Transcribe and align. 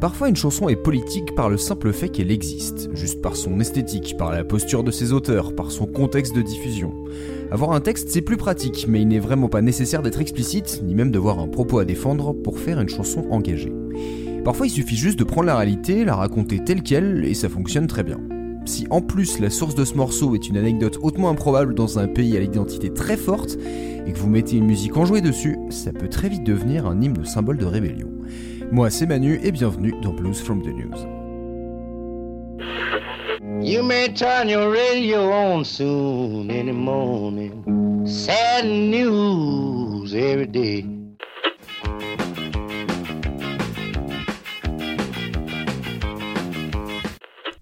Parfois 0.00 0.28
une 0.28 0.36
chanson 0.36 0.68
est 0.68 0.76
politique 0.76 1.34
par 1.34 1.50
le 1.50 1.56
simple 1.56 1.92
fait 1.92 2.08
qu'elle 2.08 2.30
existe, 2.30 2.88
juste 2.94 3.20
par 3.20 3.34
son 3.34 3.58
esthétique, 3.58 4.14
par 4.16 4.30
la 4.30 4.44
posture 4.44 4.84
de 4.84 4.92
ses 4.92 5.12
auteurs, 5.12 5.56
par 5.56 5.72
son 5.72 5.86
contexte 5.86 6.36
de 6.36 6.42
diffusion. 6.42 6.94
Avoir 7.50 7.72
un 7.72 7.80
texte 7.80 8.08
c'est 8.08 8.22
plus 8.22 8.36
pratique, 8.36 8.86
mais 8.88 9.02
il 9.02 9.08
n'est 9.08 9.18
vraiment 9.18 9.48
pas 9.48 9.60
nécessaire 9.60 10.02
d'être 10.02 10.20
explicite, 10.20 10.82
ni 10.84 10.94
même 10.94 11.10
d'avoir 11.10 11.40
un 11.40 11.48
propos 11.48 11.80
à 11.80 11.84
défendre 11.84 12.32
pour 12.32 12.60
faire 12.60 12.80
une 12.80 12.88
chanson 12.88 13.26
engagée. 13.30 13.72
Parfois 14.44 14.68
il 14.68 14.70
suffit 14.70 14.96
juste 14.96 15.18
de 15.18 15.24
prendre 15.24 15.48
la 15.48 15.56
réalité, 15.56 16.04
la 16.04 16.14
raconter 16.14 16.62
telle 16.62 16.84
qu'elle, 16.84 17.24
et 17.24 17.34
ça 17.34 17.48
fonctionne 17.48 17.88
très 17.88 18.04
bien. 18.04 18.20
Si 18.66 18.86
en 18.90 19.00
plus 19.00 19.40
la 19.40 19.50
source 19.50 19.74
de 19.74 19.84
ce 19.84 19.94
morceau 19.94 20.36
est 20.36 20.48
une 20.48 20.58
anecdote 20.58 20.98
hautement 21.02 21.30
improbable 21.30 21.74
dans 21.74 21.98
un 21.98 22.06
pays 22.06 22.36
à 22.36 22.40
l'identité 22.40 22.92
très 22.92 23.16
forte, 23.16 23.58
et 24.06 24.12
que 24.12 24.18
vous 24.18 24.28
mettez 24.28 24.58
une 24.58 24.66
musique 24.66 24.96
enjouée 24.96 25.22
dessus, 25.22 25.56
ça 25.70 25.92
peut 25.92 26.08
très 26.08 26.28
vite 26.28 26.44
devenir 26.44 26.86
un 26.86 27.00
hymne 27.00 27.24
symbole 27.24 27.58
de 27.58 27.66
rébellion. 27.66 28.08
Moi 28.70 28.90
c'est 28.90 29.06
Manu 29.06 29.40
et 29.42 29.50
bienvenue 29.50 29.94
dans 30.02 30.12
Blues 30.12 30.42
from 30.42 30.62
the 30.62 30.68
News. 30.68 31.06
You 33.62 33.82
may 33.82 34.12
turn 34.12 34.48
your 34.48 34.70
radio 34.70 35.32
on 35.32 35.64
soon 35.64 36.50
in 36.50 36.66
the 36.66 36.72
morning. 36.72 38.04
Sad 38.06 38.66
news 38.66 40.14
every 40.14 40.46
day. 40.46 40.97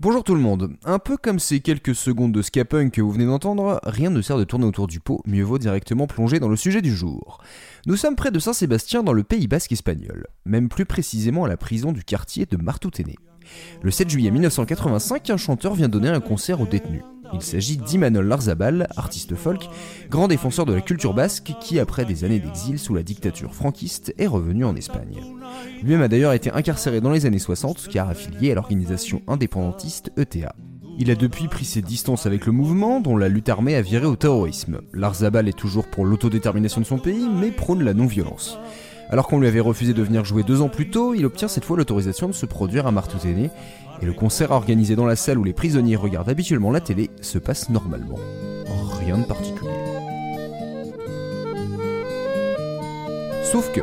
Bonjour 0.06 0.22
tout 0.22 0.36
le 0.36 0.40
monde. 0.40 0.76
Un 0.84 1.00
peu 1.00 1.16
comme 1.16 1.40
ces 1.40 1.58
quelques 1.58 1.96
secondes 1.96 2.30
de 2.30 2.40
ska 2.40 2.64
punk 2.64 2.92
que 2.92 3.02
vous 3.02 3.10
venez 3.10 3.26
d'entendre, 3.26 3.80
rien 3.82 4.08
ne 4.08 4.22
sert 4.22 4.38
de 4.38 4.44
tourner 4.44 4.64
autour 4.64 4.86
du 4.86 5.00
pot, 5.00 5.20
mieux 5.26 5.42
vaut 5.42 5.58
directement 5.58 6.06
plonger 6.06 6.38
dans 6.38 6.48
le 6.48 6.54
sujet 6.54 6.80
du 6.80 6.94
jour. 6.94 7.42
Nous 7.86 7.96
sommes 7.96 8.14
près 8.14 8.30
de 8.30 8.38
Saint-Sébastien 8.38 9.02
dans 9.02 9.12
le 9.12 9.24
Pays 9.24 9.48
basque 9.48 9.72
espagnol, 9.72 10.28
même 10.44 10.68
plus 10.68 10.84
précisément 10.84 11.44
à 11.44 11.48
la 11.48 11.56
prison 11.56 11.90
du 11.90 12.04
quartier 12.04 12.46
de 12.46 12.56
Martouténé. 12.56 13.16
Le 13.82 13.90
7 13.90 14.08
juillet 14.08 14.30
1985, 14.30 15.28
un 15.30 15.36
chanteur 15.36 15.74
vient 15.74 15.88
donner 15.88 16.08
un 16.08 16.20
concert 16.20 16.60
aux 16.60 16.66
détenus. 16.66 17.02
Il 17.32 17.42
s'agit 17.42 17.76
d'Imanol 17.76 18.26
Larzabal, 18.26 18.88
artiste 18.96 19.34
folk, 19.34 19.68
grand 20.10 20.28
défenseur 20.28 20.66
de 20.66 20.72
la 20.72 20.80
culture 20.80 21.14
basque 21.14 21.52
qui, 21.60 21.78
après 21.78 22.04
des 22.04 22.24
années 22.24 22.38
d'exil 22.38 22.78
sous 22.78 22.94
la 22.94 23.02
dictature 23.02 23.54
franquiste, 23.54 24.14
est 24.18 24.26
revenu 24.26 24.64
en 24.64 24.76
Espagne. 24.76 25.20
Lui-même 25.82 26.02
a 26.02 26.08
d'ailleurs 26.08 26.32
été 26.32 26.50
incarcéré 26.50 27.00
dans 27.00 27.10
les 27.10 27.26
années 27.26 27.38
60 27.38 27.88
car 27.88 28.08
affilié 28.08 28.52
à 28.52 28.54
l'organisation 28.54 29.22
indépendantiste 29.26 30.12
ETA. 30.16 30.54
Il 30.98 31.10
a 31.10 31.14
depuis 31.14 31.48
pris 31.48 31.66
ses 31.66 31.82
distances 31.82 32.24
avec 32.24 32.46
le 32.46 32.52
mouvement 32.52 33.00
dont 33.00 33.18
la 33.18 33.28
lutte 33.28 33.50
armée 33.50 33.74
a 33.74 33.82
viré 33.82 34.06
au 34.06 34.16
terrorisme. 34.16 34.80
Larzabal 34.94 35.46
est 35.46 35.56
toujours 35.56 35.86
pour 35.88 36.06
l'autodétermination 36.06 36.80
de 36.80 36.86
son 36.86 36.98
pays 36.98 37.28
mais 37.28 37.50
prône 37.50 37.82
la 37.82 37.92
non-violence. 37.92 38.58
Alors 39.08 39.28
qu'on 39.28 39.38
lui 39.38 39.46
avait 39.46 39.60
refusé 39.60 39.94
de 39.94 40.02
venir 40.02 40.24
jouer 40.24 40.42
deux 40.42 40.62
ans 40.62 40.68
plus 40.68 40.90
tôt, 40.90 41.14
il 41.14 41.24
obtient 41.24 41.48
cette 41.48 41.64
fois 41.64 41.76
l'autorisation 41.76 42.26
de 42.26 42.32
se 42.32 42.46
produire 42.46 42.86
à 42.86 42.90
Martouténé, 42.90 43.50
et 44.02 44.06
le 44.06 44.12
concert 44.12 44.50
organisé 44.50 44.96
dans 44.96 45.06
la 45.06 45.16
salle 45.16 45.38
où 45.38 45.44
les 45.44 45.52
prisonniers 45.52 45.96
regardent 45.96 46.28
habituellement 46.28 46.72
la 46.72 46.80
télé 46.80 47.10
se 47.20 47.38
passe 47.38 47.70
normalement. 47.70 48.18
Rien 49.00 49.18
de 49.18 49.24
particulier. 49.24 49.70
Sauf 53.44 53.70
que, 53.70 53.80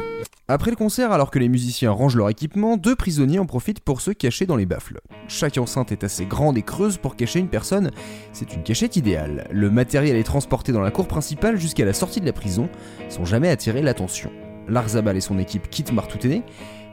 après 0.49 0.71
le 0.71 0.75
concert, 0.75 1.13
alors 1.13 1.31
que 1.31 1.39
les 1.39 1.47
musiciens 1.47 1.91
rangent 1.91 2.17
leur 2.17 2.29
équipement, 2.29 2.75
deux 2.75 2.97
prisonniers 2.97 3.39
en 3.39 3.45
profitent 3.45 3.79
pour 3.79 4.01
se 4.01 4.11
cacher 4.11 4.45
dans 4.45 4.57
les 4.57 4.65
baffles. 4.65 4.99
Chaque 5.29 5.57
enceinte 5.57 5.93
est 5.93 6.03
assez 6.03 6.25
grande 6.25 6.57
et 6.57 6.63
creuse 6.63 6.97
pour 6.97 7.15
cacher 7.15 7.39
une 7.39 7.47
personne, 7.47 7.91
c'est 8.33 8.53
une 8.53 8.63
cachette 8.63 8.97
idéale. 8.97 9.47
Le 9.51 9.71
matériel 9.71 10.17
est 10.17 10.23
transporté 10.23 10.73
dans 10.73 10.81
la 10.81 10.91
cour 10.91 11.07
principale 11.07 11.57
jusqu'à 11.57 11.85
la 11.85 11.93
sortie 11.93 12.19
de 12.19 12.25
la 12.25 12.33
prison, 12.33 12.67
sans 13.07 13.23
jamais 13.23 13.49
attirer 13.49 13.81
l'attention. 13.81 14.31
Larzabal 14.67 15.17
et 15.17 15.21
son 15.21 15.39
équipe 15.39 15.69
quittent 15.69 15.91
Martouténé, 15.91 16.43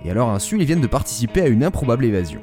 et 0.05 0.11
alors 0.11 0.31
insu, 0.31 0.57
ils 0.59 0.65
viennent 0.65 0.81
de 0.81 0.87
participer 0.87 1.43
à 1.43 1.49
une 1.49 1.65
improbable 1.65 2.05
évasion. 2.05 2.41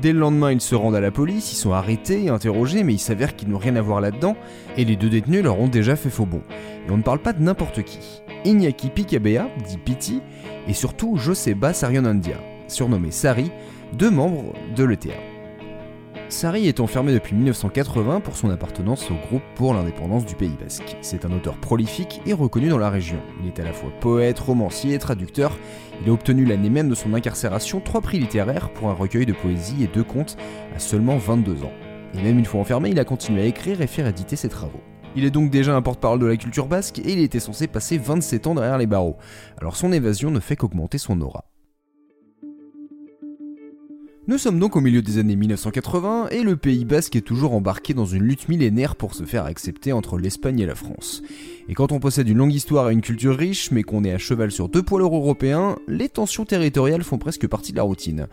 Dès 0.00 0.12
le 0.12 0.20
lendemain, 0.20 0.52
ils 0.52 0.60
se 0.60 0.74
rendent 0.74 0.94
à 0.94 1.00
la 1.00 1.10
police, 1.10 1.52
ils 1.52 1.56
sont 1.56 1.72
arrêtés 1.72 2.24
et 2.24 2.28
interrogés, 2.28 2.84
mais 2.84 2.94
il 2.94 2.98
s'avère 2.98 3.34
qu'ils 3.34 3.48
n'ont 3.48 3.58
rien 3.58 3.74
à 3.74 3.82
voir 3.82 4.00
là-dedans, 4.00 4.36
et 4.76 4.84
les 4.84 4.96
deux 4.96 5.08
détenus 5.08 5.42
leur 5.42 5.58
ont 5.58 5.66
déjà 5.66 5.96
fait 5.96 6.10
faux 6.10 6.26
bon. 6.26 6.42
Et 6.86 6.90
on 6.92 6.96
ne 6.96 7.02
parle 7.02 7.18
pas 7.18 7.32
de 7.32 7.42
n'importe 7.42 7.82
qui. 7.82 8.22
Iñaki 8.44 8.90
Picabea, 8.90 9.48
dit 9.66 9.78
Piti, 9.78 10.20
et 10.68 10.74
surtout 10.74 11.16
Joseba 11.16 11.72
Sarionandia, 11.72 12.36
surnommé 12.68 13.10
Sari, 13.10 13.50
deux 13.92 14.10
membres 14.10 14.52
de 14.76 14.84
l'ETA. 14.84 15.14
Sari 16.30 16.68
est 16.68 16.80
enfermé 16.80 17.14
depuis 17.14 17.34
1980 17.34 18.20
pour 18.20 18.36
son 18.36 18.50
appartenance 18.50 19.10
au 19.10 19.14
groupe 19.14 19.42
pour 19.54 19.72
l'indépendance 19.72 20.26
du 20.26 20.34
Pays 20.34 20.56
Basque. 20.60 20.98
C'est 21.00 21.24
un 21.24 21.32
auteur 21.32 21.56
prolifique 21.56 22.20
et 22.26 22.34
reconnu 22.34 22.68
dans 22.68 22.76
la 22.76 22.90
région. 22.90 23.16
Il 23.40 23.48
est 23.48 23.58
à 23.58 23.64
la 23.64 23.72
fois 23.72 23.90
poète, 23.98 24.38
romancier 24.38 24.92
et 24.92 24.98
traducteur. 24.98 25.56
Il 26.02 26.10
a 26.10 26.12
obtenu 26.12 26.44
l'année 26.44 26.68
même 26.68 26.90
de 26.90 26.94
son 26.94 27.14
incarcération 27.14 27.80
trois 27.80 28.02
prix 28.02 28.18
littéraires 28.18 28.68
pour 28.70 28.90
un 28.90 28.92
recueil 28.92 29.24
de 29.24 29.32
poésie 29.32 29.82
et 29.82 29.86
deux 29.86 30.04
contes 30.04 30.36
à 30.76 30.78
seulement 30.78 31.16
22 31.16 31.64
ans. 31.64 31.72
Et 32.12 32.22
même 32.22 32.38
une 32.38 32.44
fois 32.44 32.60
enfermé, 32.60 32.90
il 32.90 33.00
a 33.00 33.04
continué 33.06 33.42
à 33.42 33.46
écrire 33.46 33.80
et 33.80 33.86
faire 33.86 34.06
éditer 34.06 34.36
ses 34.36 34.50
travaux. 34.50 34.82
Il 35.16 35.24
est 35.24 35.30
donc 35.30 35.50
déjà 35.50 35.74
un 35.74 35.82
porte-parole 35.82 36.20
de 36.20 36.26
la 36.26 36.36
culture 36.36 36.66
basque 36.66 36.98
et 36.98 37.12
il 37.12 37.20
était 37.20 37.40
censé 37.40 37.68
passer 37.68 37.96
27 37.96 38.48
ans 38.48 38.54
derrière 38.54 38.76
les 38.76 38.86
barreaux. 38.86 39.16
Alors 39.58 39.76
son 39.76 39.92
évasion 39.92 40.30
ne 40.30 40.40
fait 40.40 40.56
qu'augmenter 40.56 40.98
son 40.98 41.22
aura. 41.22 41.46
Nous 44.28 44.36
sommes 44.36 44.58
donc 44.58 44.76
au 44.76 44.82
milieu 44.82 45.00
des 45.00 45.16
années 45.16 45.36
1980 45.36 46.28
et 46.32 46.42
le 46.42 46.54
Pays 46.54 46.84
basque 46.84 47.16
est 47.16 47.22
toujours 47.22 47.54
embarqué 47.54 47.94
dans 47.94 48.04
une 48.04 48.24
lutte 48.24 48.50
millénaire 48.50 48.94
pour 48.94 49.14
se 49.14 49.24
faire 49.24 49.46
accepter 49.46 49.94
entre 49.94 50.18
l'Espagne 50.18 50.60
et 50.60 50.66
la 50.66 50.74
France. 50.74 51.22
Et 51.70 51.72
quand 51.72 51.92
on 51.92 51.98
possède 51.98 52.28
une 52.28 52.36
longue 52.36 52.52
histoire 52.52 52.90
et 52.90 52.92
une 52.92 53.00
culture 53.00 53.34
riche, 53.34 53.70
mais 53.70 53.84
qu'on 53.84 54.04
est 54.04 54.12
à 54.12 54.18
cheval 54.18 54.50
sur 54.50 54.68
deux 54.68 54.82
poids 54.82 55.00
lourds 55.00 55.16
européens, 55.16 55.78
les 55.88 56.10
tensions 56.10 56.44
territoriales 56.44 57.04
font 57.04 57.16
presque 57.16 57.46
partie 57.46 57.72
de 57.72 57.78
la 57.78 57.84
routine. 57.84 58.26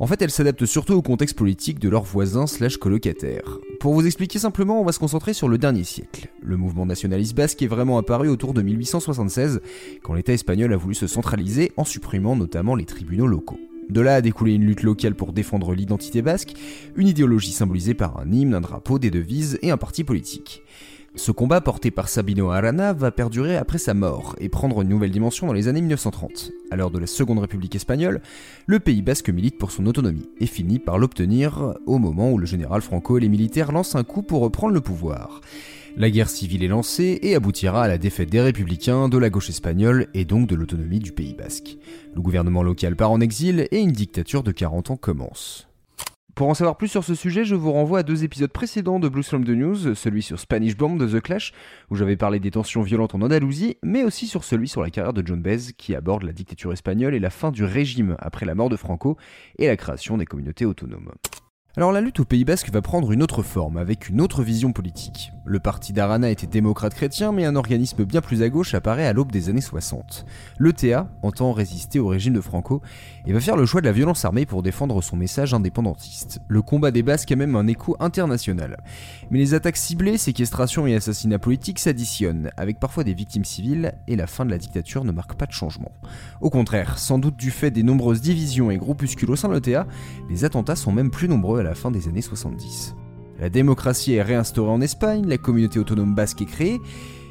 En 0.00 0.08
fait, 0.08 0.20
elles 0.20 0.32
s'adaptent 0.32 0.66
surtout 0.66 0.94
au 0.94 1.02
contexte 1.02 1.38
politique 1.38 1.78
de 1.78 1.88
leurs 1.88 2.02
voisins 2.02 2.48
slash 2.48 2.76
colocataires. 2.76 3.60
Pour 3.78 3.94
vous 3.94 4.04
expliquer 4.04 4.40
simplement, 4.40 4.80
on 4.80 4.84
va 4.84 4.90
se 4.90 4.98
concentrer 4.98 5.32
sur 5.32 5.48
le 5.48 5.58
dernier 5.58 5.84
siècle. 5.84 6.28
Le 6.42 6.56
mouvement 6.56 6.86
nationaliste 6.86 7.36
basque 7.36 7.62
est 7.62 7.68
vraiment 7.68 7.98
apparu 7.98 8.28
autour 8.28 8.52
de 8.52 8.62
1876, 8.62 9.60
quand 10.02 10.14
l'État 10.14 10.32
espagnol 10.32 10.72
a 10.72 10.76
voulu 10.76 10.96
se 10.96 11.06
centraliser 11.06 11.70
en 11.76 11.84
supprimant 11.84 12.34
notamment 12.34 12.74
les 12.74 12.84
tribunaux 12.84 13.28
locaux. 13.28 13.60
De 13.88 14.00
là 14.00 14.16
a 14.16 14.20
découlé 14.20 14.54
une 14.54 14.64
lutte 14.64 14.82
locale 14.82 15.14
pour 15.14 15.32
défendre 15.32 15.74
l'identité 15.74 16.20
basque, 16.20 16.54
une 16.96 17.08
idéologie 17.08 17.52
symbolisée 17.52 17.94
par 17.94 18.18
un 18.18 18.30
hymne, 18.30 18.54
un 18.54 18.60
drapeau, 18.60 18.98
des 18.98 19.10
devises 19.10 19.58
et 19.62 19.70
un 19.70 19.76
parti 19.76 20.02
politique. 20.02 20.62
Ce 21.14 21.32
combat 21.32 21.62
porté 21.62 21.90
par 21.90 22.10
Sabino 22.10 22.50
Arana 22.50 22.92
va 22.92 23.10
perdurer 23.10 23.56
après 23.56 23.78
sa 23.78 23.94
mort 23.94 24.36
et 24.38 24.50
prendre 24.50 24.82
une 24.82 24.88
nouvelle 24.88 25.10
dimension 25.10 25.46
dans 25.46 25.54
les 25.54 25.66
années 25.66 25.80
1930. 25.80 26.52
À 26.70 26.76
l'heure 26.76 26.90
de 26.90 26.98
la 26.98 27.06
Seconde 27.06 27.38
République 27.38 27.74
espagnole, 27.74 28.20
le 28.66 28.80
Pays 28.80 29.00
basque 29.00 29.30
milite 29.30 29.56
pour 29.56 29.70
son 29.70 29.86
autonomie 29.86 30.28
et 30.40 30.46
finit 30.46 30.78
par 30.78 30.98
l'obtenir 30.98 31.74
au 31.86 31.98
moment 31.98 32.32
où 32.32 32.38
le 32.38 32.44
général 32.44 32.82
Franco 32.82 33.16
et 33.16 33.20
les 33.22 33.30
militaires 33.30 33.72
lancent 33.72 33.96
un 33.96 34.04
coup 34.04 34.22
pour 34.22 34.42
reprendre 34.42 34.74
le 34.74 34.82
pouvoir. 34.82 35.40
La 35.98 36.10
guerre 36.10 36.28
civile 36.28 36.62
est 36.62 36.68
lancée 36.68 37.18
et 37.22 37.34
aboutira 37.34 37.84
à 37.84 37.88
la 37.88 37.96
défaite 37.96 38.28
des 38.28 38.42
républicains, 38.42 39.08
de 39.08 39.16
la 39.16 39.30
gauche 39.30 39.48
espagnole 39.48 40.08
et 40.12 40.26
donc 40.26 40.46
de 40.46 40.54
l'autonomie 40.54 40.98
du 40.98 41.10
Pays 41.10 41.32
basque. 41.32 41.78
Le 42.14 42.20
gouvernement 42.20 42.62
local 42.62 42.96
part 42.96 43.10
en 43.10 43.20
exil 43.22 43.66
et 43.70 43.80
une 43.80 43.92
dictature 43.92 44.42
de 44.42 44.52
40 44.52 44.90
ans 44.90 44.96
commence. 44.98 45.68
Pour 46.34 46.50
en 46.50 46.54
savoir 46.54 46.76
plus 46.76 46.88
sur 46.88 47.02
ce 47.02 47.14
sujet, 47.14 47.46
je 47.46 47.54
vous 47.54 47.72
renvoie 47.72 48.00
à 48.00 48.02
deux 48.02 48.24
épisodes 48.24 48.52
précédents 48.52 49.00
de 49.00 49.08
Blues 49.08 49.26
from 49.26 49.42
the 49.42 49.48
News, 49.48 49.94
celui 49.94 50.20
sur 50.20 50.38
Spanish 50.38 50.76
Bomb 50.76 50.98
de 50.98 51.18
The 51.18 51.22
Clash, 51.22 51.54
où 51.90 51.96
j'avais 51.96 52.18
parlé 52.18 52.40
des 52.40 52.50
tensions 52.50 52.82
violentes 52.82 53.14
en 53.14 53.22
Andalousie, 53.22 53.78
mais 53.82 54.04
aussi 54.04 54.26
sur 54.26 54.44
celui 54.44 54.68
sur 54.68 54.82
la 54.82 54.90
carrière 54.90 55.14
de 55.14 55.26
John 55.26 55.40
Baez, 55.40 55.72
qui 55.78 55.94
aborde 55.94 56.24
la 56.24 56.32
dictature 56.34 56.74
espagnole 56.74 57.14
et 57.14 57.20
la 57.20 57.30
fin 57.30 57.52
du 57.52 57.64
régime 57.64 58.16
après 58.18 58.44
la 58.44 58.54
mort 58.54 58.68
de 58.68 58.76
Franco 58.76 59.16
et 59.58 59.66
la 59.66 59.78
création 59.78 60.18
des 60.18 60.26
communautés 60.26 60.66
autonomes. 60.66 61.12
Alors 61.78 61.92
la 61.92 62.00
lutte 62.00 62.20
au 62.20 62.24
Pays 62.24 62.46
Basque 62.46 62.70
va 62.70 62.80
prendre 62.80 63.12
une 63.12 63.22
autre 63.22 63.42
forme, 63.42 63.76
avec 63.76 64.08
une 64.08 64.22
autre 64.22 64.42
vision 64.42 64.72
politique. 64.72 65.34
Le 65.44 65.60
parti 65.60 65.92
d'Arana 65.92 66.30
était 66.30 66.46
démocrate 66.46 66.94
chrétien, 66.94 67.32
mais 67.32 67.44
un 67.44 67.54
organisme 67.54 68.04
bien 68.04 68.22
plus 68.22 68.42
à 68.42 68.48
gauche 68.48 68.74
apparaît 68.74 69.06
à 69.06 69.12
l'aube 69.12 69.30
des 69.30 69.50
années 69.50 69.60
60. 69.60 70.24
L'ETA 70.58 71.08
entend 71.22 71.52
résister 71.52 72.00
au 72.00 72.08
régime 72.08 72.32
de 72.32 72.40
Franco 72.40 72.80
et 73.26 73.32
va 73.34 73.40
faire 73.40 73.56
le 73.56 73.66
choix 73.66 73.82
de 73.82 73.86
la 73.86 73.92
violence 73.92 74.24
armée 74.24 74.46
pour 74.46 74.62
défendre 74.62 75.02
son 75.02 75.16
message 75.16 75.52
indépendantiste. 75.52 76.40
Le 76.48 76.62
combat 76.62 76.90
des 76.90 77.02
Basques 77.02 77.30
a 77.30 77.36
même 77.36 77.54
un 77.54 77.66
écho 77.66 77.94
international. 78.00 78.78
Mais 79.30 79.38
les 79.38 79.52
attaques 79.52 79.76
ciblées, 79.76 80.16
séquestrations 80.16 80.86
et 80.86 80.96
assassinats 80.96 81.38
politiques 81.38 81.78
s'additionnent, 81.78 82.50
avec 82.56 82.80
parfois 82.80 83.04
des 83.04 83.14
victimes 83.14 83.44
civiles, 83.44 83.92
et 84.08 84.16
la 84.16 84.26
fin 84.26 84.46
de 84.46 84.50
la 84.50 84.58
dictature 84.58 85.04
ne 85.04 85.12
marque 85.12 85.34
pas 85.34 85.46
de 85.46 85.52
changement. 85.52 85.92
Au 86.40 86.48
contraire, 86.48 86.98
sans 86.98 87.18
doute 87.18 87.36
du 87.36 87.50
fait 87.50 87.70
des 87.70 87.82
nombreuses 87.82 88.22
divisions 88.22 88.70
et 88.70 88.78
groupuscules 88.78 89.30
au 89.30 89.36
sein 89.36 89.48
de 89.48 89.54
l'ETA, 89.54 89.86
les 90.30 90.44
attentats 90.44 90.74
sont 90.74 90.90
même 90.90 91.10
plus 91.10 91.28
nombreux 91.28 91.60
à 91.60 91.65
la 91.66 91.74
fin 91.74 91.90
des 91.90 92.08
années 92.08 92.22
70. 92.22 92.94
La 93.38 93.50
démocratie 93.50 94.14
est 94.14 94.22
réinstaurée 94.22 94.70
en 94.70 94.80
Espagne, 94.80 95.26
la 95.26 95.36
communauté 95.36 95.78
autonome 95.78 96.14
basque 96.14 96.42
est 96.42 96.46
créée, 96.46 96.80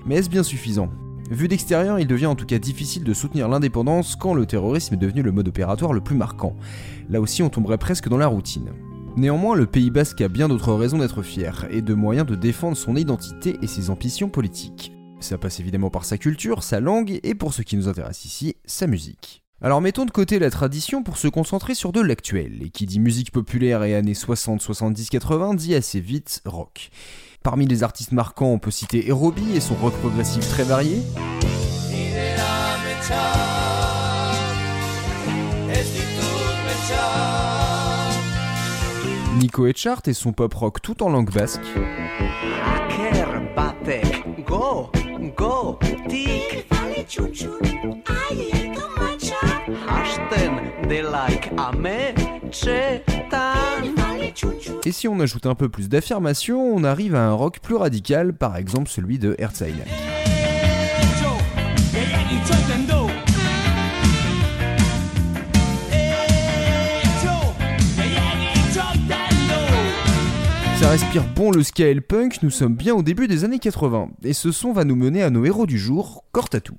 mais 0.05 0.15
est-ce 0.15 0.29
bien 0.29 0.43
suffisant? 0.43 0.89
Vu 1.31 1.47
d'extérieur, 1.47 1.99
il 1.99 2.05
devient 2.05 2.27
en 2.27 2.35
tout 2.35 2.45
cas 2.45 2.59
difficile 2.59 3.03
de 3.03 3.13
soutenir 3.13 3.47
l'indépendance 3.47 4.15
quand 4.15 4.35
le 4.35 4.45
terrorisme 4.45 4.93
est 4.93 4.97
devenu 4.97 5.23
le 5.23 5.31
mode 5.31 5.47
opératoire 5.47 5.93
le 5.93 6.01
plus 6.01 6.15
marquant. 6.15 6.55
Là 7.09 7.19
aussi, 7.19 7.41
on 7.41 7.49
tomberait 7.49 7.79
presque 7.79 8.09
dans 8.09 8.17
la 8.17 8.27
routine. 8.27 8.69
Néanmoins, 9.17 9.55
le 9.55 9.65
Pays 9.65 9.89
basque 9.89 10.21
a 10.21 10.27
bien 10.27 10.49
d'autres 10.49 10.73
raisons 10.73 10.99
d'être 10.99 11.23
fier 11.23 11.65
et 11.71 11.81
de 11.81 11.93
moyens 11.93 12.27
de 12.27 12.35
défendre 12.35 12.77
son 12.77 12.95
identité 12.95 13.57
et 13.61 13.67
ses 13.67 13.89
ambitions 13.89 14.29
politiques. 14.29 14.91
Ça 15.19 15.37
passe 15.37 15.59
évidemment 15.59 15.89
par 15.89 16.05
sa 16.05 16.17
culture, 16.17 16.61
sa 16.61 16.79
langue 16.79 17.19
et 17.23 17.33
pour 17.33 17.53
ce 17.53 17.63
qui 17.63 17.77
nous 17.77 17.87
intéresse 17.87 18.25
ici, 18.25 18.57
sa 18.65 18.85
musique. 18.85 19.44
Alors 19.65 19.81
mettons 19.81 20.05
de 20.05 20.11
côté 20.11 20.37
la 20.37 20.51
tradition 20.51 21.01
pour 21.01 21.17
se 21.17 21.27
concentrer 21.27 21.73
sur 21.73 21.91
de 21.91 21.99
l'actuel, 21.99 22.61
et 22.61 22.69
qui 22.69 22.85
dit 22.85 22.99
musique 22.99 23.31
populaire 23.31 23.81
et 23.81 23.95
années 23.95 24.13
60, 24.13 24.61
70, 24.61 25.09
80 25.09 25.55
dit 25.55 25.73
assez 25.73 25.99
vite 25.99 26.43
rock. 26.45 26.91
Parmi 27.41 27.65
les 27.65 27.81
artistes 27.81 28.11
marquants, 28.11 28.51
on 28.51 28.59
peut 28.59 28.69
citer 28.69 29.07
Aerobi 29.07 29.55
et 29.55 29.59
son 29.59 29.73
rock 29.73 29.95
progressif 29.95 30.47
très 30.49 30.61
varié. 30.61 31.01
Nico 39.39 39.65
Etchart 39.65 40.03
et 40.05 40.13
son 40.13 40.31
pop 40.31 40.53
rock 40.53 40.79
tout 40.83 41.01
en 41.01 41.09
langue 41.09 41.31
basque. 41.31 41.61
Et 54.85 54.91
si 54.91 55.07
on 55.07 55.19
ajoute 55.19 55.45
un 55.45 55.55
peu 55.55 55.69
plus 55.69 55.89
d'affirmation, 55.89 56.61
on 56.61 56.83
arrive 56.83 57.15
à 57.15 57.25
un 57.25 57.33
rock 57.33 57.59
plus 57.59 57.75
radical, 57.75 58.33
par 58.33 58.55
exemple 58.57 58.89
celui 58.89 59.17
de 59.17 59.35
Herzeinak. 59.39 59.87
Ça 70.79 70.89
respire 70.89 71.23
bon 71.35 71.51
le 71.51 71.63
ska 71.63 71.87
et 71.87 71.93
le 71.93 72.01
punk, 72.01 72.43
nous 72.43 72.51
sommes 72.51 72.75
bien 72.75 72.93
au 72.93 73.01
début 73.01 73.27
des 73.27 73.43
années 73.43 73.59
80, 73.59 74.09
et 74.23 74.33
ce 74.33 74.51
son 74.51 74.71
va 74.71 74.83
nous 74.83 74.95
mener 74.95 75.23
à 75.23 75.31
nos 75.31 75.45
héros 75.45 75.65
du 75.65 75.79
jour, 75.79 76.25
Cortatou. 76.31 76.75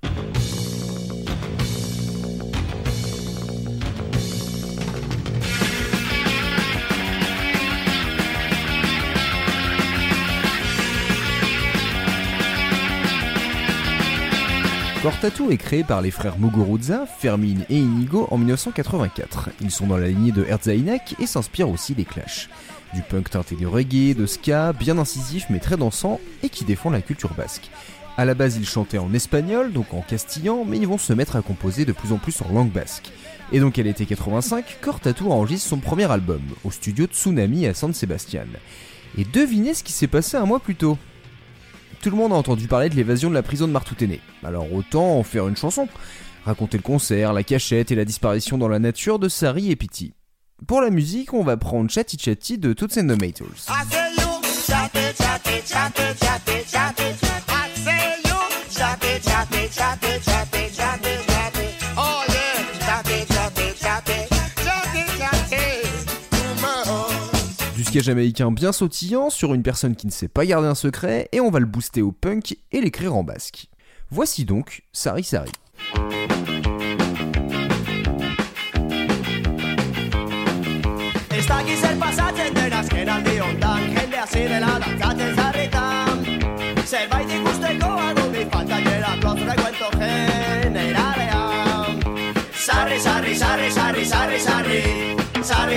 Cortatou 15.02 15.50
est 15.50 15.58
créé 15.58 15.84
par 15.84 16.00
les 16.00 16.10
frères 16.10 16.38
Muguruza, 16.38 17.06
Fermin 17.06 17.58
et 17.68 17.76
Inigo 17.76 18.26
en 18.30 18.38
1984. 18.38 19.50
Ils 19.60 19.70
sont 19.70 19.86
dans 19.86 19.98
la 19.98 20.08
lignée 20.08 20.32
de 20.32 20.44
Herzainek 20.44 21.16
et 21.20 21.26
s'inspirent 21.26 21.68
aussi 21.68 21.94
des 21.94 22.04
Clash. 22.04 22.48
Du 22.94 23.02
punk 23.02 23.30
teinté 23.30 23.56
de 23.56 23.66
reggae, 23.66 24.14
de 24.16 24.26
ska, 24.26 24.72
bien 24.72 24.98
incisif 24.98 25.46
mais 25.50 25.58
très 25.60 25.76
dansant 25.76 26.18
et 26.42 26.48
qui 26.48 26.64
défend 26.64 26.90
la 26.90 27.02
culture 27.02 27.34
basque. 27.34 27.70
A 28.16 28.24
la 28.24 28.34
base, 28.34 28.56
ils 28.56 28.66
chantaient 28.66 28.96
en 28.96 29.12
espagnol, 29.12 29.72
donc 29.72 29.92
en 29.92 30.00
castillan, 30.00 30.64
mais 30.66 30.78
ils 30.78 30.88
vont 30.88 30.96
se 30.96 31.12
mettre 31.12 31.36
à 31.36 31.42
composer 31.42 31.84
de 31.84 31.92
plus 31.92 32.12
en 32.12 32.16
plus 32.16 32.40
en 32.40 32.52
langue 32.52 32.72
basque. 32.72 33.12
Et 33.52 33.60
donc 33.60 33.78
à 33.78 33.82
l'été 33.82 34.06
85, 34.06 34.78
Cortatou 34.80 35.30
enregistre 35.30 35.68
son 35.68 35.78
premier 35.78 36.10
album, 36.10 36.40
au 36.64 36.70
studio 36.70 37.04
Tsunami 37.04 37.66
à 37.66 37.74
San 37.74 37.92
Sebastian. 37.92 38.46
Et 39.18 39.24
devinez 39.24 39.74
ce 39.74 39.84
qui 39.84 39.92
s'est 39.92 40.06
passé 40.06 40.38
un 40.38 40.46
mois 40.46 40.60
plus 40.60 40.74
tôt 40.74 40.96
tout 42.00 42.10
le 42.10 42.16
monde 42.16 42.32
a 42.32 42.36
entendu 42.36 42.66
parler 42.68 42.88
de 42.88 42.94
l'évasion 42.94 43.28
de 43.28 43.34
la 43.34 43.42
prison 43.42 43.66
de 43.66 43.72
Martouténé. 43.72 44.20
Alors 44.44 44.72
autant 44.72 45.18
en 45.18 45.22
faire 45.22 45.48
une 45.48 45.56
chanson. 45.56 45.88
Raconter 46.44 46.76
le 46.76 46.82
concert, 46.82 47.32
la 47.32 47.42
cachette 47.42 47.90
et 47.90 47.96
la 47.96 48.04
disparition 48.04 48.58
dans 48.58 48.68
la 48.68 48.78
nature 48.78 49.18
de 49.18 49.28
Sari 49.28 49.70
et 49.70 49.76
Pity. 49.76 50.14
Pour 50.66 50.80
la 50.80 50.90
musique, 50.90 51.34
on 51.34 51.42
va 51.42 51.56
prendre 51.56 51.90
Chatty 51.90 52.18
Chatty 52.18 52.58
de 52.58 52.72
Toots 52.72 52.98
and 52.98 53.08
the. 53.08 53.16
Jamaïcain 68.00 68.50
bien 68.50 68.72
sautillant 68.72 69.30
sur 69.30 69.54
une 69.54 69.62
personne 69.62 69.96
qui 69.96 70.06
ne 70.06 70.12
sait 70.12 70.28
pas 70.28 70.46
garder 70.46 70.68
un 70.68 70.74
secret 70.74 71.28
et 71.32 71.40
on 71.40 71.50
va 71.50 71.60
le 71.60 71.66
booster 71.66 72.02
au 72.02 72.12
punk 72.12 72.56
et 72.72 72.80
l'écrire 72.80 73.14
en 73.14 73.24
basque. 73.24 73.68
Voici 74.10 74.44
donc 74.44 74.82
Sari 74.92 75.24
Sari. 75.24 75.50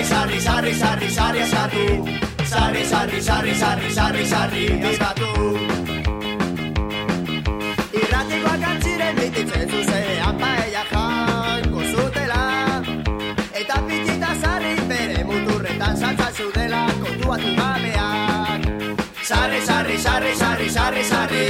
Sarri, 0.04 0.40
sarri, 0.40 0.72
sarri, 0.74 1.08
sarri, 1.10 1.10
sarri, 1.10 1.40
eskatu 1.40 1.84
Sarri, 2.44 2.84
sarri, 2.84 3.20
sarri, 3.20 3.54
sarri, 3.54 3.90
sarri, 3.94 4.24
sarri, 4.26 4.64
eskatu 4.90 5.30
Irratikoak 8.00 8.64
antziren 8.70 9.14
bititzen 9.18 9.68
zuzean 9.70 10.38
paella 10.40 10.84
janko 10.92 11.84
zutela 11.92 12.40
Eta 13.60 13.82
pitita 13.88 14.32
sarri 14.44 14.74
bere 14.88 15.24
muturretan 15.24 15.96
saltzan 15.96 16.32
zudela 16.38 16.86
kontuatu 17.02 17.54
gabeak 17.60 18.66
Sarri, 19.22 19.60
sarri, 19.68 19.98
sarri, 19.98 20.34
sarri, 20.34 20.70
sarri, 20.78 21.04
sarri 21.12 21.44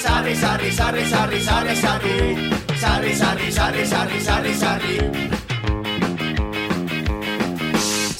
Sarri, 0.00 0.34
sarri, 0.36 0.70
sarri, 0.70 1.04
sarri, 1.10 1.40
sarri, 1.48 1.76
sarri 1.76 2.16
Sarri, 2.80 3.14
sarri, 3.14 3.52
sarri, 3.52 3.86
sarri, 3.86 4.20
sarri, 4.24 4.54
sarri 4.54 5.39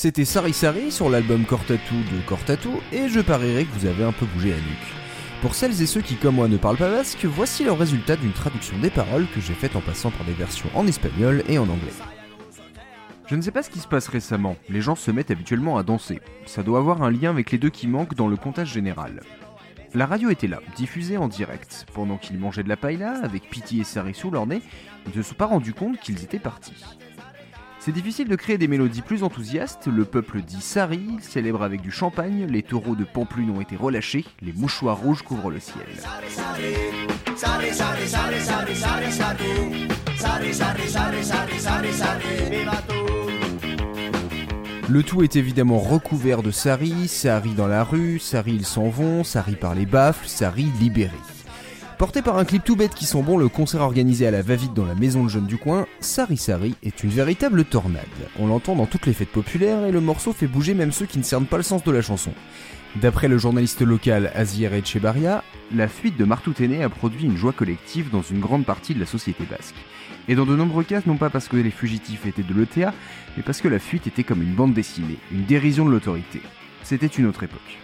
C'était 0.02 0.24
Sari 0.24 0.54
Sari 0.54 0.90
sur 0.90 1.10
l'album 1.10 1.44
Cortatou 1.44 1.94
de 1.94 2.26
Cortatou 2.26 2.72
et 2.90 3.10
je 3.10 3.20
parierais 3.20 3.66
que 3.66 3.78
vous 3.78 3.84
avez 3.84 4.02
un 4.02 4.12
peu 4.12 4.24
bougé 4.24 4.48
la 4.48 4.56
nuque. 4.56 4.94
Pour 5.42 5.54
celles 5.54 5.82
et 5.82 5.84
ceux 5.84 6.00
qui 6.00 6.16
comme 6.16 6.36
moi 6.36 6.48
ne 6.48 6.56
parlent 6.56 6.78
pas 6.78 6.90
basque, 6.90 7.26
voici 7.26 7.64
le 7.64 7.72
résultat 7.72 8.16
d'une 8.16 8.32
traduction 8.32 8.78
des 8.78 8.88
paroles 8.88 9.26
que 9.34 9.42
j'ai 9.42 9.52
faite 9.52 9.76
en 9.76 9.82
passant 9.82 10.10
par 10.10 10.24
des 10.24 10.32
versions 10.32 10.70
en 10.74 10.86
espagnol 10.86 11.44
et 11.50 11.58
en 11.58 11.68
anglais. 11.68 11.92
Je 13.26 13.36
ne 13.36 13.42
sais 13.42 13.50
pas 13.50 13.62
ce 13.62 13.68
qui 13.68 13.80
se 13.80 13.86
passe 13.86 14.08
récemment, 14.08 14.56
les 14.70 14.80
gens 14.80 14.94
se 14.94 15.10
mettent 15.10 15.32
habituellement 15.32 15.76
à 15.76 15.82
danser. 15.82 16.22
Ça 16.46 16.62
doit 16.62 16.78
avoir 16.78 17.02
un 17.02 17.10
lien 17.10 17.28
avec 17.28 17.50
les 17.50 17.58
deux 17.58 17.68
qui 17.68 17.86
manquent 17.86 18.14
dans 18.14 18.28
le 18.28 18.36
comptage 18.36 18.72
général. 18.72 19.20
La 19.92 20.06
radio 20.06 20.30
était 20.30 20.46
là, 20.46 20.60
diffusée 20.76 21.18
en 21.18 21.28
direct. 21.28 21.84
Pendant 21.92 22.16
qu'ils 22.16 22.38
mangeaient 22.38 22.62
de 22.62 22.70
la 22.70 22.78
paella, 22.78 23.20
avec 23.22 23.50
Pity 23.50 23.80
et 23.80 23.84
Sari 23.84 24.14
sous 24.14 24.30
leur 24.30 24.46
nez, 24.46 24.62
ils 25.04 25.18
ne 25.18 25.22
se 25.22 25.28
sont 25.28 25.34
pas 25.34 25.44
rendus 25.44 25.74
compte 25.74 26.00
qu'ils 26.00 26.24
étaient 26.24 26.38
partis. 26.38 26.72
C'est 27.82 27.92
difficile 27.92 28.28
de 28.28 28.36
créer 28.36 28.58
des 28.58 28.68
mélodies 28.68 29.00
plus 29.00 29.22
enthousiastes, 29.22 29.86
le 29.86 30.04
peuple 30.04 30.42
dit 30.42 30.60
Sari, 30.60 31.16
célèbre 31.22 31.62
avec 31.62 31.80
du 31.80 31.90
champagne, 31.90 32.44
les 32.44 32.62
taureaux 32.62 32.94
de 32.94 33.04
Pamplune 33.04 33.48
ont 33.48 33.60
été 33.62 33.74
relâchés, 33.74 34.26
les 34.42 34.52
mouchoirs 34.52 34.98
rouges 34.98 35.22
couvrent 35.22 35.50
le 35.50 35.60
ciel. 35.60 35.86
Le 44.90 45.02
tout 45.02 45.22
est 45.22 45.36
évidemment 45.36 45.78
recouvert 45.78 46.42
de 46.42 46.50
Sari, 46.50 47.08
Sari 47.08 47.54
dans 47.54 47.66
la 47.66 47.82
rue, 47.82 48.18
Sari 48.18 48.56
ils 48.56 48.66
s'en 48.66 48.90
vont, 48.90 49.24
Sari 49.24 49.56
par 49.56 49.74
les 49.74 49.86
baffles, 49.86 50.28
Sari 50.28 50.66
libéré. 50.78 51.16
Porté 52.00 52.22
par 52.22 52.38
un 52.38 52.46
clip 52.46 52.64
tout 52.64 52.76
bête 52.76 52.94
qui 52.94 53.04
sent 53.04 53.20
bon, 53.20 53.36
le 53.36 53.50
concert 53.50 53.82
organisé 53.82 54.26
à 54.26 54.30
la 54.30 54.40
va-vite 54.40 54.72
dans 54.72 54.86
la 54.86 54.94
maison 54.94 55.22
de 55.22 55.28
jeunes 55.28 55.44
du 55.44 55.58
coin, 55.58 55.86
Sari 56.00 56.38
Sari 56.38 56.74
est 56.82 57.04
une 57.04 57.10
véritable 57.10 57.62
tornade. 57.62 58.06
On 58.38 58.46
l'entend 58.46 58.74
dans 58.74 58.86
toutes 58.86 59.04
les 59.04 59.12
fêtes 59.12 59.28
populaires 59.28 59.84
et 59.84 59.92
le 59.92 60.00
morceau 60.00 60.32
fait 60.32 60.46
bouger 60.46 60.72
même 60.72 60.92
ceux 60.92 61.04
qui 61.04 61.18
ne 61.18 61.22
cernent 61.22 61.44
pas 61.44 61.58
le 61.58 61.62
sens 61.62 61.84
de 61.84 61.90
la 61.90 62.00
chanson. 62.00 62.32
D'après 63.02 63.28
le 63.28 63.36
journaliste 63.36 63.82
local 63.82 64.32
Azier 64.34 64.72
Echebarria, 64.72 65.44
la 65.76 65.88
fuite 65.88 66.16
de 66.16 66.24
Martouténé 66.24 66.82
a 66.82 66.88
produit 66.88 67.26
une 67.26 67.36
joie 67.36 67.52
collective 67.52 68.08
dans 68.08 68.22
une 68.22 68.40
grande 68.40 68.64
partie 68.64 68.94
de 68.94 69.00
la 69.00 69.04
société 69.04 69.44
basque. 69.44 69.76
Et 70.26 70.34
dans 70.34 70.46
de 70.46 70.56
nombreux 70.56 70.84
cas, 70.84 71.02
non 71.04 71.18
pas 71.18 71.28
parce 71.28 71.48
que 71.48 71.58
les 71.58 71.70
fugitifs 71.70 72.24
étaient 72.24 72.42
de 72.42 72.54
l'ETA, 72.54 72.94
mais 73.36 73.42
parce 73.42 73.60
que 73.60 73.68
la 73.68 73.78
fuite 73.78 74.06
était 74.06 74.24
comme 74.24 74.40
une 74.40 74.54
bande 74.54 74.72
dessinée, 74.72 75.18
une 75.32 75.44
dérision 75.44 75.84
de 75.84 75.90
l'autorité. 75.90 76.40
C'était 76.82 77.08
une 77.08 77.26
autre 77.26 77.42
époque. 77.42 77.78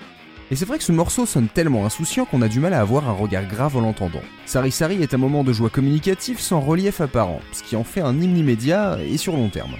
Et 0.50 0.54
c'est 0.54 0.64
vrai 0.64 0.78
que 0.78 0.84
ce 0.84 0.92
morceau 0.92 1.26
sonne 1.26 1.48
tellement 1.48 1.86
insouciant 1.86 2.24
qu'on 2.24 2.40
a 2.40 2.46
du 2.46 2.60
mal 2.60 2.72
à 2.72 2.80
avoir 2.80 3.08
un 3.08 3.12
regard 3.12 3.46
grave 3.46 3.76
en 3.76 3.80
l'entendant. 3.80 4.22
Sari 4.44 4.70
Sari 4.70 5.02
est 5.02 5.12
un 5.12 5.18
moment 5.18 5.42
de 5.42 5.52
joie 5.52 5.70
communicatif 5.70 6.38
sans 6.38 6.60
relief 6.60 7.00
apparent, 7.00 7.40
ce 7.50 7.64
qui 7.64 7.74
en 7.74 7.82
fait 7.82 8.00
un 8.00 8.14
hymne 8.20 8.38
immédiat 8.38 8.98
et 9.02 9.16
sur 9.16 9.36
long 9.36 9.48
terme. 9.48 9.74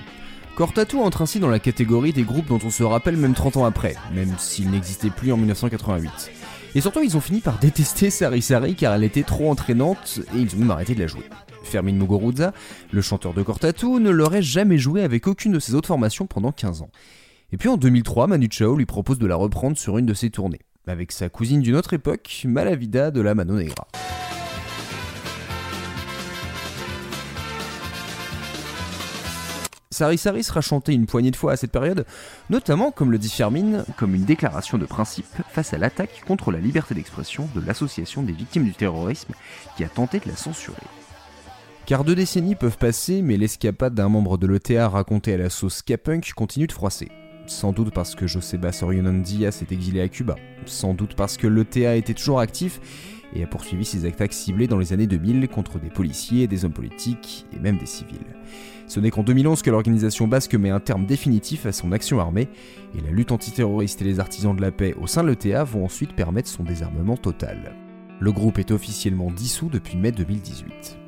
Cortatou 0.57 1.03
entre 1.03 1.23
ainsi 1.23 1.39
dans 1.39 1.51
la 1.51 1.61
catégorie 1.61 2.13
des 2.13 2.25
groupes 2.25 2.49
dont 2.49 2.59
on 2.65 2.71
se 2.71 2.83
rappelle 2.83 3.17
même 3.17 3.35
30 3.35 3.59
ans 3.59 3.65
après, 3.65 3.95
même 4.13 4.35
s'il 4.39 4.71
n'existait 4.71 5.11
plus 5.11 5.31
en 5.31 5.37
1988. 5.37 6.33
Et 6.75 6.81
surtout, 6.81 7.03
ils 7.03 7.17
ont 7.17 7.21
fini 7.21 7.41
par 7.41 7.59
détester 7.59 8.11
Sari 8.11 8.43
Sari 8.43 8.75
car 8.75 8.93
elle 8.93 9.05
était 9.05 9.23
trop 9.23 9.51
entraînante 9.51 10.21
et 10.35 10.39
ils 10.41 10.53
ont 10.57 10.59
même 10.59 10.73
arrêté 10.73 10.97
de 10.97 11.01
la 11.01 11.07
jouer. 11.07 11.23
Fermin 11.63 11.93
Muguruza, 11.93 12.53
le 12.91 13.03
chanteur 13.03 13.35
de 13.35 13.43
Cortatou, 13.43 14.01
ne 14.01 14.11
l'aurait 14.11 14.43
jamais 14.43 14.79
joué 14.79 15.03
avec 15.03 15.29
aucune 15.29 15.53
de 15.53 15.61
ses 15.61 15.77
autres 15.77 15.89
formations 15.89 16.27
pendant 16.27 16.51
15 16.51 16.83
ans. 16.83 16.91
Et 17.53 17.57
puis 17.57 17.69
en 17.69 17.77
2003, 17.77 18.27
Manu 18.27 18.49
Chao 18.51 18.77
lui 18.77 18.87
propose 18.87 19.19
de 19.19 19.27
la 19.27 19.37
reprendre 19.37 19.77
sur 19.77 19.99
une 19.99 20.07
de 20.07 20.15
ses 20.15 20.31
tournées, 20.31 20.63
avec 20.87 21.13
sa 21.13 21.29
cousine 21.29 21.61
d'une 21.61 21.77
autre 21.77 21.93
époque, 21.93 22.43
Malavida 22.45 23.13
de 23.13 23.21
la 23.21 23.37
Mano 23.37 23.55
Negra. 23.55 23.87
Sari 29.93 30.19
sera 30.19 30.61
chanté 30.61 30.93
une 30.93 31.07
poignée 31.07 31.31
de 31.31 31.37
fois 31.37 31.53
à 31.53 31.57
cette 31.57 31.71
période, 31.71 32.05
notamment, 32.51 32.91
comme 32.91 33.13
le 33.13 33.19
dit 33.19 33.31
Firmin, 33.31 33.85
comme 33.97 34.15
une 34.15 34.25
déclaration 34.25 34.77
de 34.77 34.85
principe 34.85 35.25
face 35.49 35.73
à 35.73 35.79
l'attaque 35.79 36.23
contre 36.27 36.51
la 36.51 36.59
liberté 36.59 36.95
d'expression 36.95 37.49
de 37.55 37.63
l'association 37.65 38.23
des 38.23 38.33
victimes 38.33 38.65
du 38.65 38.75
terrorisme 38.75 39.33
qui 39.77 39.85
a 39.85 39.89
tenté 39.89 40.19
de 40.19 40.29
la 40.29 40.37
censurer. 40.37 40.77
Car 41.87 42.03
deux 42.03 42.17
décennies 42.17 42.57
peuvent 42.57 42.77
passer, 42.77 43.23
mais 43.23 43.37
l'escapade 43.37 43.95
d'un 43.95 44.09
membre 44.09 44.37
de 44.37 44.49
l'ETA 44.49 44.89
raconté 44.89 45.33
à 45.33 45.39
la 45.39 45.49
sauce 45.49 45.81
K-Punk 45.83 46.33
continue 46.35 46.67
de 46.67 46.73
froisser. 46.73 47.09
Sans 47.47 47.73
doute 47.73 47.93
parce 47.95 48.15
que 48.15 48.27
Joseba 48.27 48.73
Sorionandia 48.73 49.53
s'est 49.53 49.69
exilé 49.71 50.01
à 50.01 50.09
Cuba. 50.09 50.35
Sans 50.65 50.95
doute 50.95 51.15
parce 51.15 51.37
que 51.37 51.47
l'ETA 51.47 51.95
était 51.95 52.15
toujours 52.15 52.41
actif 52.41 52.81
et 53.35 53.43
a 53.43 53.47
poursuivi 53.47 53.85
ses 53.85 54.05
attaques 54.05 54.33
ciblées 54.33 54.67
dans 54.67 54.79
les 54.79 54.93
années 54.93 55.07
2000 55.07 55.49
contre 55.49 55.79
des 55.79 55.91
policiers, 55.91 56.49
des 56.49 56.65
hommes 56.65 56.73
politiques 56.73 57.47
et 57.55 57.61
même 57.61 57.79
des 57.79 57.87
civils. 57.87 58.19
Ce 58.89 58.99
n'est 58.99 59.11
qu'en 59.11 59.23
2011 59.23 59.63
que 59.63 59.71
l'organisation 59.71 60.27
basque 60.27 60.55
met 60.55 60.71
un 60.71 60.81
terme 60.81 61.07
définitif 61.07 61.67
à 61.67 61.73
son 61.73 61.93
action 61.93 62.21
armée, 62.21 62.49
et 62.97 63.01
la 63.01 63.11
lutte 63.11 63.33
antiterroriste 63.33 64.03
et 64.03 64.05
les 64.05 64.21
artisans 64.21 64.55
de 64.55 64.63
la 64.63 64.71
paix 64.71 64.95
au 65.01 65.07
sein 65.07 65.23
de 65.23 65.29
l'ETA 65.29 65.65
vont 65.65 65.85
ensuite 65.85 66.15
permettre 66.15 66.49
son 66.49 66.63
désarmement 66.63 67.17
total. 67.17 67.75
Le 68.21 68.33
groupe 68.33 68.59
est 68.59 68.71
officiellement 68.71 69.31
dissous 69.31 69.69
depuis 69.69 69.97
mai 69.97 70.13
2018. 70.13 70.99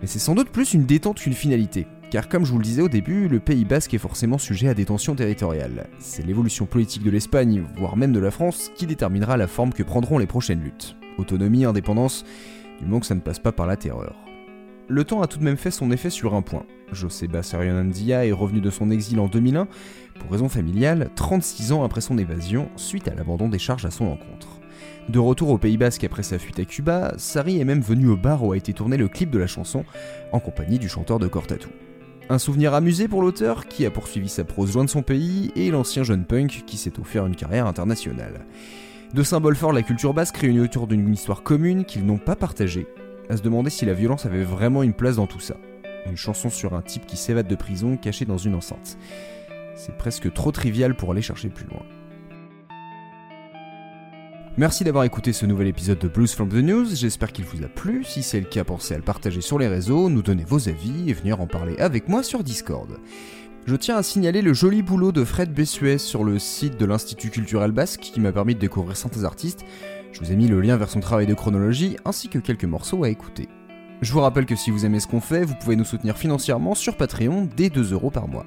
Mais 0.00 0.06
c'est 0.06 0.18
sans 0.18 0.34
doute 0.34 0.50
plus 0.50 0.74
une 0.74 0.84
détente 0.84 1.20
qu'une 1.20 1.32
finalité, 1.32 1.86
car 2.10 2.28
comme 2.28 2.44
je 2.44 2.52
vous 2.52 2.58
le 2.58 2.64
disais 2.64 2.82
au 2.82 2.88
début, 2.88 3.28
le 3.28 3.40
Pays 3.40 3.64
basque 3.64 3.94
est 3.94 3.98
forcément 3.98 4.38
sujet 4.38 4.68
à 4.68 4.74
des 4.74 4.84
tensions 4.84 5.14
territoriales. 5.14 5.88
C'est 5.98 6.24
l'évolution 6.24 6.66
politique 6.66 7.02
de 7.02 7.10
l'Espagne, 7.10 7.64
voire 7.76 7.96
même 7.96 8.12
de 8.12 8.20
la 8.20 8.30
France, 8.30 8.70
qui 8.74 8.86
déterminera 8.86 9.36
la 9.36 9.46
forme 9.46 9.72
que 9.72 9.82
prendront 9.82 10.18
les 10.18 10.26
prochaines 10.26 10.62
luttes. 10.62 10.96
Autonomie, 11.18 11.64
indépendance, 11.64 12.24
du 12.78 12.84
moment 12.84 13.00
que 13.00 13.06
ça 13.06 13.14
ne 13.14 13.20
passe 13.20 13.38
pas 13.38 13.52
par 13.52 13.66
la 13.66 13.76
terreur. 13.76 14.14
Le 14.88 15.02
temps 15.02 15.20
a 15.20 15.26
tout 15.26 15.38
de 15.38 15.44
même 15.44 15.56
fait 15.56 15.72
son 15.72 15.90
effet 15.90 16.10
sur 16.10 16.34
un 16.34 16.42
point. 16.42 16.64
Joseba 16.92 17.42
Sarionandia 17.42 18.24
est 18.24 18.32
revenu 18.32 18.60
de 18.60 18.70
son 18.70 18.90
exil 18.90 19.18
en 19.18 19.26
2001 19.26 19.66
pour 20.20 20.30
raison 20.30 20.48
familiale, 20.48 21.10
36 21.16 21.72
ans 21.72 21.82
après 21.82 22.00
son 22.00 22.18
évasion, 22.18 22.68
suite 22.76 23.08
à 23.08 23.14
l'abandon 23.14 23.48
des 23.48 23.58
charges 23.58 23.84
à 23.84 23.90
son 23.90 24.04
encontre. 24.04 24.60
De 25.08 25.18
retour 25.18 25.50
au 25.50 25.58
Pays 25.58 25.76
Basque 25.76 26.04
après 26.04 26.22
sa 26.22 26.38
fuite 26.38 26.58
à 26.58 26.64
Cuba, 26.64 27.14
Sari 27.16 27.60
est 27.60 27.64
même 27.64 27.80
venu 27.80 28.08
au 28.08 28.16
bar 28.16 28.44
où 28.44 28.52
a 28.52 28.56
été 28.56 28.72
tourné 28.72 28.96
le 28.96 29.08
clip 29.08 29.30
de 29.30 29.38
la 29.38 29.46
chanson, 29.46 29.84
en 30.32 30.40
compagnie 30.40 30.78
du 30.78 30.88
chanteur 30.88 31.18
de 31.18 31.26
Cortatou. 31.26 31.68
Un 32.28 32.38
souvenir 32.38 32.74
amusé 32.74 33.06
pour 33.06 33.22
l'auteur, 33.22 33.66
qui 33.66 33.86
a 33.86 33.90
poursuivi 33.90 34.28
sa 34.28 34.42
prose 34.42 34.74
loin 34.74 34.84
de 34.84 34.90
son 34.90 35.02
pays, 35.02 35.52
et 35.54 35.70
l'ancien 35.70 36.02
jeune 36.02 36.24
punk 36.24 36.64
qui 36.66 36.76
s'est 36.76 36.98
offert 36.98 37.24
une 37.24 37.36
carrière 37.36 37.68
internationale. 37.68 38.44
Deux 39.14 39.22
symboles 39.22 39.54
forts 39.54 39.72
la 39.72 39.82
culture 39.82 40.12
basque 40.12 40.38
réunis 40.38 40.58
autour 40.58 40.88
d'une 40.88 41.12
histoire 41.12 41.44
commune 41.44 41.84
qu'ils 41.84 42.04
n'ont 42.04 42.18
pas 42.18 42.34
partagée, 42.34 42.88
à 43.28 43.36
se 43.36 43.42
demander 43.42 43.70
si 43.70 43.86
la 43.86 43.94
violence 43.94 44.26
avait 44.26 44.42
vraiment 44.42 44.82
une 44.82 44.92
place 44.92 45.16
dans 45.16 45.28
tout 45.28 45.38
ça. 45.38 45.54
Une 46.06 46.16
chanson 46.16 46.50
sur 46.50 46.74
un 46.74 46.82
type 46.82 47.06
qui 47.06 47.16
s'évade 47.16 47.46
de 47.46 47.54
prison 47.54 47.96
caché 47.96 48.24
dans 48.24 48.38
une 48.38 48.56
enceinte. 48.56 48.98
C'est 49.76 49.96
presque 49.96 50.32
trop 50.32 50.50
trivial 50.50 50.96
pour 50.96 51.12
aller 51.12 51.22
chercher 51.22 51.48
plus 51.48 51.66
loin. 51.66 51.82
Merci 54.58 54.84
d'avoir 54.84 55.04
écouté 55.04 55.34
ce 55.34 55.44
nouvel 55.44 55.66
épisode 55.66 55.98
de 55.98 56.08
Blues 56.08 56.32
from 56.32 56.48
the 56.48 56.54
News, 56.54 56.86
j'espère 56.94 57.30
qu'il 57.30 57.44
vous 57.44 57.62
a 57.62 57.68
plu, 57.68 58.04
si 58.04 58.22
c'est 58.22 58.40
le 58.40 58.46
cas 58.46 58.64
pensez 58.64 58.94
à 58.94 58.96
le 58.96 59.02
partager 59.02 59.42
sur 59.42 59.58
les 59.58 59.68
réseaux, 59.68 60.08
nous 60.08 60.22
donner 60.22 60.44
vos 60.44 60.70
avis 60.70 61.10
et 61.10 61.12
venir 61.12 61.42
en 61.42 61.46
parler 61.46 61.76
avec 61.76 62.08
moi 62.08 62.22
sur 62.22 62.42
Discord. 62.42 62.88
Je 63.66 63.76
tiens 63.76 63.96
à 63.96 64.02
signaler 64.02 64.40
le 64.40 64.54
joli 64.54 64.80
boulot 64.80 65.12
de 65.12 65.24
Fred 65.24 65.52
Bessuet 65.52 65.98
sur 65.98 66.24
le 66.24 66.38
site 66.38 66.80
de 66.80 66.86
l'Institut 66.86 67.28
culturel 67.28 67.72
basque 67.72 68.00
qui 68.00 68.18
m'a 68.18 68.32
permis 68.32 68.54
de 68.54 68.60
découvrir 68.60 68.96
certains 68.96 69.24
artistes, 69.24 69.66
je 70.12 70.20
vous 70.20 70.32
ai 70.32 70.36
mis 70.36 70.48
le 70.48 70.62
lien 70.62 70.78
vers 70.78 70.88
son 70.88 71.00
travail 71.00 71.26
de 71.26 71.34
chronologie 71.34 71.98
ainsi 72.06 72.30
que 72.30 72.38
quelques 72.38 72.64
morceaux 72.64 73.04
à 73.04 73.10
écouter. 73.10 73.50
Je 74.02 74.12
vous 74.12 74.20
rappelle 74.20 74.46
que 74.46 74.56
si 74.56 74.70
vous 74.70 74.84
aimez 74.84 75.00
ce 75.00 75.06
qu'on 75.06 75.20
fait, 75.20 75.44
vous 75.44 75.54
pouvez 75.54 75.74
nous 75.74 75.84
soutenir 75.84 76.18
financièrement 76.18 76.74
sur 76.74 76.96
Patreon 76.96 77.48
dès 77.56 77.70
2 77.70 77.92
euros 77.92 78.10
par 78.10 78.28
mois. 78.28 78.44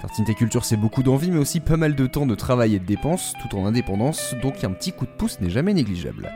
Tartine 0.00 0.24
Culture, 0.34 0.64
c'est 0.64 0.76
beaucoup 0.76 1.02
d'envie, 1.02 1.30
mais 1.30 1.38
aussi 1.38 1.60
pas 1.60 1.76
mal 1.76 1.94
de 1.94 2.06
temps 2.06 2.26
de 2.26 2.34
travail 2.34 2.74
et 2.74 2.78
de 2.78 2.84
dépenses, 2.84 3.32
tout 3.40 3.56
en 3.56 3.66
indépendance, 3.66 4.34
donc 4.42 4.62
un 4.62 4.70
petit 4.70 4.92
coup 4.92 5.06
de 5.06 5.10
pouce 5.10 5.40
n'est 5.40 5.50
jamais 5.50 5.74
négligeable. 5.74 6.30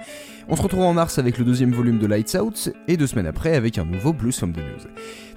On 0.49 0.57
se 0.57 0.63
retrouve 0.63 0.83
en 0.83 0.95
mars 0.95 1.19
avec 1.19 1.39
le 1.39 1.45
deuxième 1.45 1.73
volume 1.73 1.99
de 1.99 2.07
Lights 2.07 2.37
Out, 2.41 2.73
et 2.89 2.97
deux 2.97 3.07
semaines 3.07 3.27
après 3.27 3.55
avec 3.55 3.79
un 3.79 3.85
nouveau 3.85 4.13
Blues 4.13 4.37
from 4.37 4.53
the 4.53 4.59
News. 4.59 4.91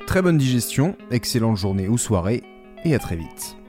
Très 0.07 0.21
bonne 0.21 0.37
digestion, 0.37 0.95
excellente 1.11 1.57
journée 1.57 1.89
ou 1.89 1.97
soirée, 1.97 2.41
et 2.85 2.95
à 2.95 2.99
très 2.99 3.17
vite. 3.17 3.60